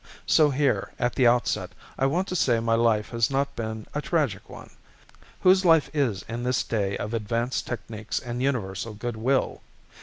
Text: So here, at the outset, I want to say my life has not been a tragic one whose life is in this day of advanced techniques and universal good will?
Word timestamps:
So 0.25 0.49
here, 0.49 0.93
at 0.97 1.13
the 1.13 1.27
outset, 1.27 1.73
I 1.95 2.07
want 2.07 2.27
to 2.29 2.35
say 2.35 2.59
my 2.59 2.73
life 2.73 3.09
has 3.09 3.29
not 3.29 3.55
been 3.55 3.85
a 3.93 4.01
tragic 4.01 4.49
one 4.49 4.71
whose 5.41 5.63
life 5.63 5.91
is 5.93 6.25
in 6.27 6.41
this 6.41 6.63
day 6.63 6.97
of 6.97 7.13
advanced 7.13 7.67
techniques 7.67 8.17
and 8.19 8.41
universal 8.41 8.95
good 8.95 9.15
will? 9.15 9.61